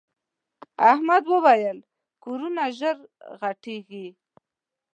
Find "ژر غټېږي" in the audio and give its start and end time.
2.77-4.07